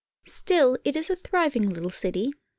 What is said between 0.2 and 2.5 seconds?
Still, it is a thriving little city.